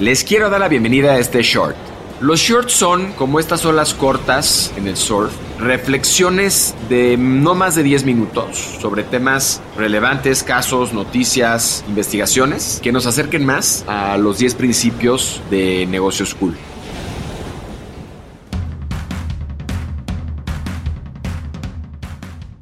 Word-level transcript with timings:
Les 0.00 0.22
quiero 0.22 0.48
dar 0.48 0.60
la 0.60 0.68
bienvenida 0.68 1.14
a 1.14 1.18
este 1.18 1.42
short. 1.42 1.74
Los 2.20 2.38
shorts 2.38 2.72
son, 2.72 3.14
como 3.14 3.40
estas 3.40 3.64
olas 3.64 3.94
cortas 3.94 4.72
en 4.76 4.86
el 4.86 4.96
surf, 4.96 5.32
reflexiones 5.58 6.72
de 6.88 7.16
no 7.16 7.56
más 7.56 7.74
de 7.74 7.82
10 7.82 8.04
minutos 8.04 8.58
sobre 8.80 9.02
temas 9.02 9.60
relevantes, 9.76 10.44
casos, 10.44 10.92
noticias, 10.92 11.84
investigaciones, 11.88 12.78
que 12.80 12.92
nos 12.92 13.06
acerquen 13.06 13.44
más 13.44 13.84
a 13.88 14.16
los 14.18 14.38
10 14.38 14.54
principios 14.54 15.42
de 15.50 15.84
negocios 15.86 16.32
cool. 16.36 16.56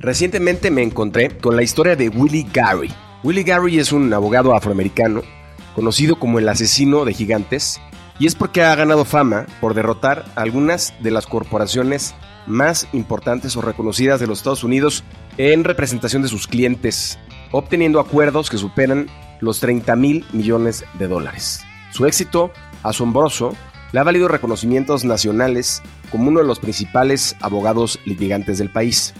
Recientemente 0.00 0.72
me 0.72 0.82
encontré 0.82 1.38
con 1.38 1.54
la 1.54 1.62
historia 1.62 1.94
de 1.94 2.08
Willie 2.08 2.48
Gary. 2.52 2.90
Willie 3.22 3.44
Gary 3.44 3.78
es 3.78 3.92
un 3.92 4.12
abogado 4.12 4.52
afroamericano 4.52 5.22
conocido 5.74 6.18
como 6.18 6.38
el 6.38 6.48
asesino 6.48 7.04
de 7.04 7.14
gigantes, 7.14 7.80
y 8.18 8.26
es 8.26 8.34
porque 8.34 8.62
ha 8.62 8.74
ganado 8.74 9.04
fama 9.04 9.46
por 9.60 9.74
derrotar 9.74 10.26
a 10.36 10.42
algunas 10.42 10.92
de 11.00 11.10
las 11.10 11.26
corporaciones 11.26 12.14
más 12.46 12.86
importantes 12.92 13.56
o 13.56 13.62
reconocidas 13.62 14.20
de 14.20 14.26
los 14.26 14.38
Estados 14.38 14.64
Unidos 14.64 15.04
en 15.38 15.64
representación 15.64 16.22
de 16.22 16.28
sus 16.28 16.46
clientes, 16.46 17.18
obteniendo 17.50 17.98
acuerdos 17.98 18.50
que 18.50 18.58
superan 18.58 19.08
los 19.40 19.60
30 19.60 19.96
mil 19.96 20.26
millones 20.32 20.84
de 20.98 21.08
dólares. 21.08 21.62
Su 21.92 22.06
éxito, 22.06 22.52
asombroso, 22.82 23.54
le 23.92 24.00
ha 24.00 24.04
valido 24.04 24.28
reconocimientos 24.28 25.04
nacionales 25.04 25.82
como 26.10 26.28
uno 26.28 26.40
de 26.40 26.46
los 26.46 26.58
principales 26.58 27.36
abogados 27.40 27.98
litigantes 28.04 28.58
del 28.58 28.70
país. 28.70 29.14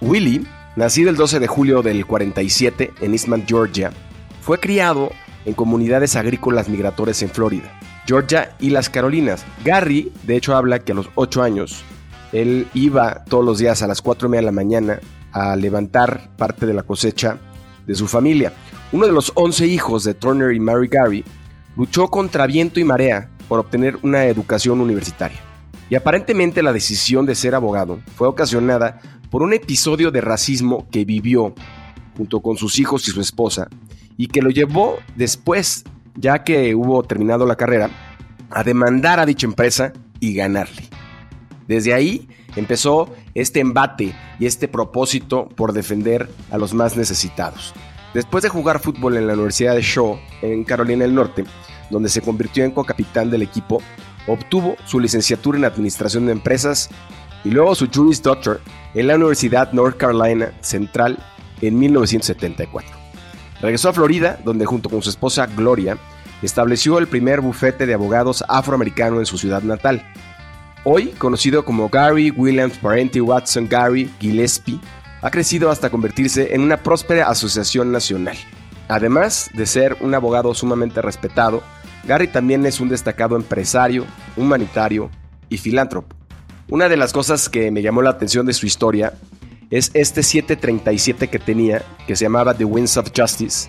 Willie, 0.00 0.42
nacido 0.76 1.10
el 1.10 1.16
12 1.16 1.40
de 1.40 1.46
julio 1.46 1.82
del 1.82 2.06
47 2.06 2.92
en 3.00 3.12
Eastman, 3.12 3.44
Georgia, 3.46 3.92
fue 4.40 4.58
criado 4.58 5.10
en 5.44 5.54
comunidades 5.54 6.16
agrícolas 6.16 6.68
migratorias 6.68 7.22
en 7.22 7.30
Florida, 7.30 7.78
Georgia 8.06 8.56
y 8.58 8.70
las 8.70 8.90
Carolinas. 8.90 9.44
Gary, 9.64 10.12
de 10.24 10.36
hecho, 10.36 10.56
habla 10.56 10.80
que 10.80 10.92
a 10.92 10.94
los 10.94 11.10
8 11.14 11.42
años 11.42 11.84
él 12.32 12.68
iba 12.74 13.24
todos 13.24 13.44
los 13.44 13.58
días 13.58 13.82
a 13.82 13.86
las 13.86 14.02
4 14.02 14.28
de 14.28 14.42
la 14.42 14.52
mañana 14.52 15.00
a 15.32 15.56
levantar 15.56 16.30
parte 16.36 16.66
de 16.66 16.74
la 16.74 16.82
cosecha 16.82 17.38
de 17.86 17.94
su 17.94 18.06
familia. 18.06 18.52
Uno 18.92 19.06
de 19.06 19.12
los 19.12 19.32
11 19.34 19.66
hijos 19.66 20.04
de 20.04 20.14
Turner 20.14 20.52
y 20.52 20.60
Mary 20.60 20.88
Gary 20.88 21.24
luchó 21.76 22.08
contra 22.08 22.46
viento 22.46 22.80
y 22.80 22.84
marea 22.84 23.30
por 23.48 23.60
obtener 23.60 23.98
una 24.02 24.26
educación 24.26 24.80
universitaria. 24.80 25.38
Y 25.90 25.94
aparentemente 25.94 26.62
la 26.62 26.72
decisión 26.72 27.24
de 27.24 27.34
ser 27.34 27.54
abogado 27.54 28.00
fue 28.14 28.28
ocasionada 28.28 29.00
por 29.30 29.42
un 29.42 29.52
episodio 29.52 30.10
de 30.10 30.20
racismo 30.20 30.86
que 30.90 31.04
vivió 31.04 31.54
junto 32.16 32.40
con 32.40 32.56
sus 32.56 32.78
hijos 32.78 33.06
y 33.08 33.10
su 33.10 33.20
esposa 33.20 33.68
y 34.18 34.26
que 34.26 34.42
lo 34.42 34.50
llevó 34.50 34.98
después, 35.16 35.84
ya 36.16 36.44
que 36.44 36.74
hubo 36.74 37.02
terminado 37.04 37.46
la 37.46 37.56
carrera, 37.56 37.88
a 38.50 38.62
demandar 38.64 39.20
a 39.20 39.24
dicha 39.24 39.46
empresa 39.46 39.94
y 40.20 40.34
ganarle. 40.34 40.82
Desde 41.66 41.94
ahí 41.94 42.28
empezó 42.56 43.14
este 43.34 43.60
embate 43.60 44.14
y 44.38 44.46
este 44.46 44.68
propósito 44.68 45.48
por 45.48 45.72
defender 45.72 46.28
a 46.50 46.58
los 46.58 46.74
más 46.74 46.96
necesitados. 46.96 47.72
Después 48.12 48.42
de 48.42 48.48
jugar 48.48 48.80
fútbol 48.80 49.16
en 49.16 49.26
la 49.26 49.34
Universidad 49.34 49.74
de 49.74 49.82
Shaw, 49.82 50.18
en 50.42 50.64
Carolina 50.64 51.04
del 51.04 51.14
Norte, 51.14 51.44
donde 51.90 52.08
se 52.08 52.20
convirtió 52.20 52.64
en 52.64 52.72
co-capitán 52.72 53.30
del 53.30 53.42
equipo, 53.42 53.80
obtuvo 54.26 54.76
su 54.86 54.98
licenciatura 54.98 55.58
en 55.58 55.64
Administración 55.64 56.26
de 56.26 56.32
Empresas 56.32 56.90
y 57.44 57.50
luego 57.50 57.74
su 57.74 57.86
Juris 57.86 58.22
Doctor 58.22 58.60
en 58.94 59.06
la 59.06 59.14
Universidad 59.14 59.72
North 59.72 59.96
Carolina 59.96 60.52
Central 60.60 61.18
en 61.60 61.78
1974. 61.78 63.07
Regresó 63.60 63.88
a 63.88 63.92
Florida, 63.92 64.38
donde 64.44 64.66
junto 64.66 64.88
con 64.88 65.02
su 65.02 65.10
esposa 65.10 65.46
Gloria, 65.46 65.98
estableció 66.42 66.98
el 66.98 67.08
primer 67.08 67.40
bufete 67.40 67.86
de 67.86 67.94
abogados 67.94 68.44
afroamericano 68.48 69.18
en 69.18 69.26
su 69.26 69.38
ciudad 69.38 69.62
natal. 69.62 70.04
Hoy, 70.84 71.08
conocido 71.18 71.64
como 71.64 71.88
Gary 71.88 72.30
Williams 72.30 72.78
Parenti 72.78 73.20
Watson 73.20 73.68
Gary 73.68 74.08
Gillespie, 74.20 74.80
ha 75.20 75.30
crecido 75.30 75.70
hasta 75.70 75.90
convertirse 75.90 76.54
en 76.54 76.60
una 76.60 76.76
próspera 76.76 77.28
asociación 77.28 77.90
nacional. 77.90 78.36
Además 78.86 79.50
de 79.54 79.66
ser 79.66 79.96
un 80.00 80.14
abogado 80.14 80.54
sumamente 80.54 81.02
respetado, 81.02 81.62
Gary 82.04 82.28
también 82.28 82.64
es 82.64 82.80
un 82.80 82.88
destacado 82.88 83.36
empresario, 83.36 84.06
humanitario 84.36 85.10
y 85.48 85.58
filántropo. 85.58 86.14
Una 86.70 86.88
de 86.88 86.96
las 86.96 87.12
cosas 87.12 87.48
que 87.48 87.70
me 87.70 87.82
llamó 87.82 88.02
la 88.02 88.10
atención 88.10 88.46
de 88.46 88.52
su 88.52 88.66
historia 88.66 89.14
es 89.70 89.90
este 89.94 90.22
737 90.22 91.28
que 91.28 91.38
tenía, 91.38 91.82
que 92.06 92.16
se 92.16 92.24
llamaba 92.24 92.54
The 92.54 92.64
Winds 92.64 92.96
of 92.96 93.10
Justice, 93.16 93.68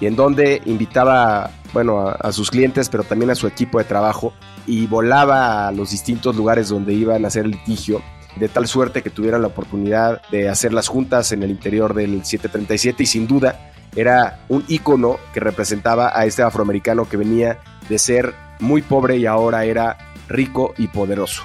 y 0.00 0.06
en 0.06 0.14
donde 0.14 0.60
invitaba, 0.66 1.50
bueno, 1.72 2.08
a, 2.08 2.32
sus 2.32 2.50
clientes, 2.50 2.88
pero 2.88 3.02
también 3.02 3.30
a 3.30 3.34
su 3.34 3.46
equipo 3.46 3.78
de 3.78 3.84
trabajo, 3.84 4.32
y 4.66 4.86
volaba 4.86 5.68
a 5.68 5.72
los 5.72 5.90
distintos 5.90 6.36
lugares 6.36 6.68
donde 6.68 6.92
iban 6.92 7.24
a 7.24 7.28
hacer 7.28 7.46
litigio, 7.46 8.02
de 8.36 8.48
tal 8.48 8.68
suerte 8.68 9.02
que 9.02 9.10
tuvieran 9.10 9.42
la 9.42 9.48
oportunidad 9.48 10.22
de 10.30 10.48
hacer 10.48 10.72
las 10.72 10.86
juntas 10.86 11.32
en 11.32 11.42
el 11.42 11.50
interior 11.50 11.94
del 11.94 12.24
737, 12.24 13.02
y 13.02 13.06
sin 13.06 13.26
duda 13.26 13.72
era 13.96 14.40
un 14.48 14.64
ícono 14.68 15.16
que 15.32 15.40
representaba 15.40 16.12
a 16.14 16.26
este 16.26 16.42
afroamericano 16.42 17.08
que 17.08 17.16
venía 17.16 17.58
de 17.88 17.98
ser 17.98 18.34
muy 18.60 18.82
pobre 18.82 19.16
y 19.16 19.26
ahora 19.26 19.64
era 19.64 19.96
rico 20.28 20.74
y 20.76 20.88
poderoso. 20.88 21.42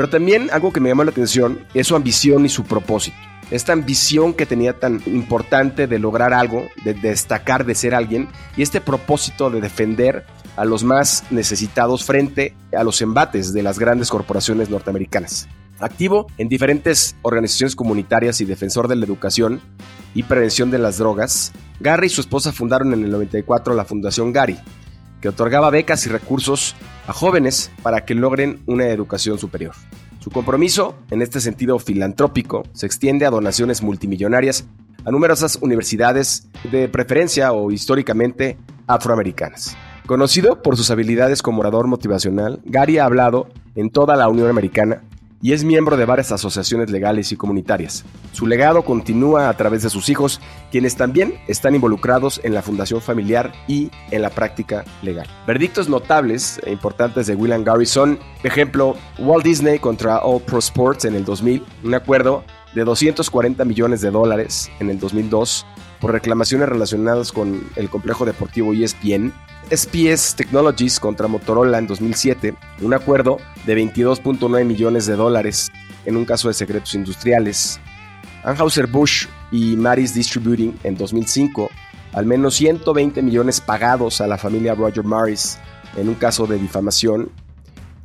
Pero 0.00 0.08
también 0.08 0.48
algo 0.50 0.72
que 0.72 0.80
me 0.80 0.88
llamó 0.88 1.04
la 1.04 1.10
atención 1.10 1.66
es 1.74 1.88
su 1.88 1.94
ambición 1.94 2.46
y 2.46 2.48
su 2.48 2.64
propósito. 2.64 3.18
Esta 3.50 3.74
ambición 3.74 4.32
que 4.32 4.46
tenía 4.46 4.80
tan 4.80 5.02
importante 5.04 5.86
de 5.86 5.98
lograr 5.98 6.32
algo, 6.32 6.66
de 6.84 6.94
destacar, 6.94 7.66
de 7.66 7.74
ser 7.74 7.94
alguien, 7.94 8.30
y 8.56 8.62
este 8.62 8.80
propósito 8.80 9.50
de 9.50 9.60
defender 9.60 10.24
a 10.56 10.64
los 10.64 10.84
más 10.84 11.24
necesitados 11.30 12.02
frente 12.02 12.54
a 12.74 12.82
los 12.82 13.02
embates 13.02 13.52
de 13.52 13.62
las 13.62 13.78
grandes 13.78 14.08
corporaciones 14.08 14.70
norteamericanas. 14.70 15.50
Activo 15.80 16.28
en 16.38 16.48
diferentes 16.48 17.14
organizaciones 17.20 17.76
comunitarias 17.76 18.40
y 18.40 18.46
defensor 18.46 18.88
de 18.88 18.96
la 18.96 19.04
educación 19.04 19.60
y 20.14 20.22
prevención 20.22 20.70
de 20.70 20.78
las 20.78 20.96
drogas, 20.96 21.52
Gary 21.78 22.06
y 22.06 22.08
su 22.08 22.22
esposa 22.22 22.52
fundaron 22.52 22.94
en 22.94 23.04
el 23.04 23.10
94 23.10 23.74
la 23.74 23.84
Fundación 23.84 24.32
Gary, 24.32 24.58
que 25.20 25.28
otorgaba 25.28 25.68
becas 25.68 26.06
y 26.06 26.08
recursos 26.08 26.74
a 27.10 27.12
jóvenes 27.12 27.72
para 27.82 28.04
que 28.04 28.14
logren 28.14 28.62
una 28.66 28.86
educación 28.86 29.36
superior. 29.36 29.74
Su 30.20 30.30
compromiso, 30.30 30.94
en 31.10 31.22
este 31.22 31.40
sentido 31.40 31.80
filantrópico, 31.80 32.62
se 32.72 32.86
extiende 32.86 33.26
a 33.26 33.30
donaciones 33.30 33.82
multimillonarias 33.82 34.64
a 35.04 35.10
numerosas 35.10 35.58
universidades 35.60 36.46
de 36.70 36.88
preferencia 36.88 37.52
o 37.52 37.72
históricamente 37.72 38.58
afroamericanas. 38.86 39.76
Conocido 40.06 40.62
por 40.62 40.76
sus 40.76 40.92
habilidades 40.92 41.42
como 41.42 41.62
orador 41.62 41.88
motivacional, 41.88 42.60
Gary 42.64 42.98
ha 42.98 43.06
hablado 43.06 43.48
en 43.74 43.90
toda 43.90 44.14
la 44.14 44.28
Unión 44.28 44.48
Americana 44.48 45.02
y 45.42 45.52
es 45.52 45.64
miembro 45.64 45.96
de 45.96 46.04
varias 46.04 46.32
asociaciones 46.32 46.90
legales 46.90 47.32
y 47.32 47.36
comunitarias. 47.36 48.04
Su 48.32 48.46
legado 48.46 48.84
continúa 48.84 49.48
a 49.48 49.56
través 49.56 49.82
de 49.82 49.90
sus 49.90 50.08
hijos, 50.08 50.40
quienes 50.70 50.96
también 50.96 51.34
están 51.48 51.74
involucrados 51.74 52.40
en 52.44 52.54
la 52.54 52.62
fundación 52.62 53.00
familiar 53.00 53.52
y 53.66 53.90
en 54.10 54.22
la 54.22 54.30
práctica 54.30 54.84
legal. 55.02 55.26
Verdictos 55.46 55.88
notables 55.88 56.60
e 56.64 56.72
importantes 56.72 57.26
de 57.26 57.34
William 57.34 57.64
Gary 57.64 57.86
son, 57.86 58.18
ejemplo, 58.42 58.96
Walt 59.18 59.44
Disney 59.44 59.78
contra 59.78 60.18
All 60.18 60.42
Pro 60.42 60.58
Sports 60.58 61.04
en 61.06 61.14
el 61.14 61.24
2000, 61.24 61.64
un 61.84 61.94
acuerdo 61.94 62.44
de 62.74 62.84
240 62.84 63.64
millones 63.64 64.00
de 64.00 64.10
dólares 64.10 64.70
en 64.78 64.90
el 64.90 65.00
2002 65.00 65.66
por 66.00 66.12
reclamaciones 66.12 66.68
relacionadas 66.68 67.32
con 67.32 67.68
el 67.76 67.90
complejo 67.90 68.24
deportivo 68.24 68.72
ESPN 68.72 69.32
SPS 69.70 70.34
Technologies 70.34 70.98
contra 70.98 71.28
Motorola 71.28 71.78
en 71.78 71.86
2007, 71.86 72.54
un 72.80 72.92
acuerdo 72.92 73.38
de 73.66 73.76
22.9 73.76 74.64
millones 74.64 75.06
de 75.06 75.14
dólares 75.14 75.70
en 76.04 76.16
un 76.16 76.24
caso 76.24 76.48
de 76.48 76.54
secretos 76.54 76.94
industriales. 76.94 77.80
Anheuser-Busch 78.42 79.28
y 79.52 79.76
Maris 79.76 80.12
Distributing 80.12 80.76
en 80.82 80.96
2005, 80.96 81.70
al 82.14 82.26
menos 82.26 82.56
120 82.56 83.22
millones 83.22 83.60
pagados 83.60 84.20
a 84.20 84.26
la 84.26 84.38
familia 84.38 84.74
Roger 84.74 85.04
Maris 85.04 85.58
en 85.96 86.08
un 86.08 86.16
caso 86.16 86.48
de 86.48 86.58
difamación. 86.58 87.30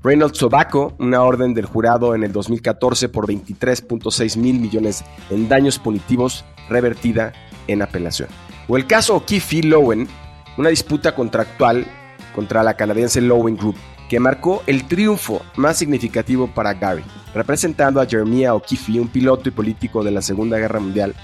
Reynolds 0.03 0.37
Tobacco, 0.37 0.93
una 0.99 1.23
orden 1.23 1.55
del 1.55 1.65
jurado 1.65 2.13
en 2.13 2.23
el 2.23 2.31
2014 2.31 3.09
por 3.09 3.25
23.6 3.25 4.37
mil 4.37 4.59
millones 4.59 5.03
en 5.31 5.49
daños 5.49 5.79
punitivos 5.79 6.45
revertida 6.69 7.33
en 7.67 7.81
apelación. 7.81 8.29
O 8.67 8.77
el 8.77 8.85
caso 8.85 9.15
O'Keefe 9.15 9.63
Lowen, 9.63 10.07
una 10.57 10.69
disputa 10.69 11.15
contractual 11.15 11.85
contra 12.33 12.63
la 12.63 12.75
canadiense 12.75 13.21
Lowing 13.21 13.57
Group, 13.57 13.75
que 14.09 14.19
marcó 14.19 14.63
el 14.67 14.87
triunfo 14.87 15.41
más 15.55 15.77
significativo 15.77 16.47
para 16.47 16.73
Gary. 16.73 17.03
Representando 17.33 17.99
a 17.99 18.05
Jeremiah 18.05 18.53
O'Keefe, 18.53 18.99
un 18.99 19.07
piloto 19.07 19.49
y 19.49 19.51
político 19.51 20.03
de 20.03 20.11
la 20.11 20.21
Segunda 20.21 20.57
Guerra 20.57 20.79
Mundial, 20.79 21.15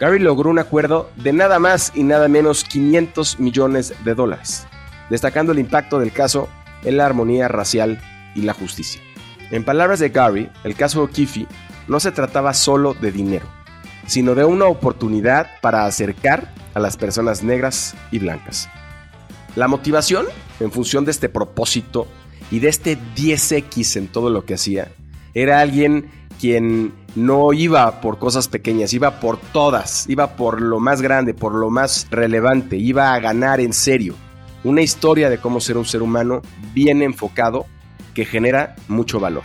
Gary 0.00 0.18
logró 0.18 0.50
un 0.50 0.58
acuerdo 0.58 1.10
de 1.16 1.32
nada 1.32 1.58
más 1.58 1.92
y 1.94 2.02
nada 2.02 2.28
menos 2.28 2.64
500 2.64 3.38
millones 3.38 3.94
de 4.04 4.14
dólares, 4.14 4.66
destacando 5.10 5.52
el 5.52 5.58
impacto 5.58 5.98
del 5.98 6.12
caso 6.12 6.48
en 6.84 6.96
la 6.96 7.06
armonía 7.06 7.48
racial 7.48 8.00
y 8.34 8.42
la 8.42 8.54
justicia. 8.54 9.00
En 9.50 9.64
palabras 9.64 10.00
de 10.00 10.08
Gary, 10.08 10.50
el 10.64 10.74
caso 10.74 11.02
O'Keefe 11.02 11.46
no 11.86 12.00
se 12.00 12.10
trataba 12.10 12.54
solo 12.54 12.94
de 12.94 13.12
dinero, 13.12 13.46
sino 14.06 14.34
de 14.34 14.44
una 14.44 14.64
oportunidad 14.64 15.48
para 15.60 15.84
acercar 15.84 16.48
a 16.74 16.80
las 16.80 16.96
personas 16.96 17.42
negras 17.42 17.94
y 18.10 18.18
blancas. 18.18 18.68
La 19.56 19.68
motivación, 19.68 20.26
en 20.60 20.72
función 20.72 21.04
de 21.04 21.10
este 21.10 21.28
propósito 21.28 22.06
y 22.50 22.58
de 22.58 22.68
este 22.68 22.98
10X 23.16 23.96
en 23.96 24.08
todo 24.08 24.30
lo 24.30 24.44
que 24.44 24.54
hacía, 24.54 24.92
era 25.34 25.60
alguien 25.60 26.10
quien 26.40 26.92
no 27.14 27.52
iba 27.52 28.00
por 28.00 28.18
cosas 28.18 28.48
pequeñas, 28.48 28.92
iba 28.94 29.20
por 29.20 29.38
todas, 29.38 30.08
iba 30.08 30.36
por 30.36 30.60
lo 30.60 30.80
más 30.80 31.02
grande, 31.02 31.34
por 31.34 31.54
lo 31.54 31.70
más 31.70 32.06
relevante, 32.10 32.76
iba 32.76 33.12
a 33.14 33.20
ganar 33.20 33.60
en 33.60 33.72
serio. 33.72 34.14
Una 34.64 34.82
historia 34.82 35.28
de 35.28 35.38
cómo 35.38 35.60
ser 35.60 35.76
un 35.76 35.84
ser 35.84 36.02
humano 36.02 36.42
bien 36.72 37.02
enfocado 37.02 37.66
que 38.14 38.24
genera 38.24 38.76
mucho 38.88 39.20
valor. 39.20 39.44